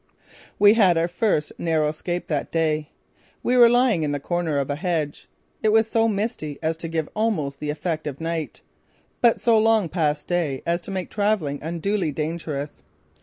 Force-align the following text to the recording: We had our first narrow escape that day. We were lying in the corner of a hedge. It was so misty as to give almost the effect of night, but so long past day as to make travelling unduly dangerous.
We 0.57 0.73
had 0.73 0.97
our 0.97 1.07
first 1.07 1.51
narrow 1.59 1.89
escape 1.89 2.27
that 2.27 2.51
day. 2.51 2.89
We 3.43 3.55
were 3.55 3.69
lying 3.69 4.01
in 4.01 4.11
the 4.13 4.19
corner 4.19 4.57
of 4.57 4.71
a 4.71 4.75
hedge. 4.75 5.29
It 5.61 5.71
was 5.71 5.85
so 5.87 6.07
misty 6.07 6.57
as 6.63 6.75
to 6.77 6.87
give 6.87 7.07
almost 7.15 7.59
the 7.59 7.69
effect 7.69 8.07
of 8.07 8.19
night, 8.19 8.61
but 9.21 9.41
so 9.41 9.59
long 9.59 9.89
past 9.89 10.27
day 10.27 10.63
as 10.65 10.81
to 10.85 10.89
make 10.91 11.11
travelling 11.11 11.59
unduly 11.61 12.11
dangerous. 12.11 12.81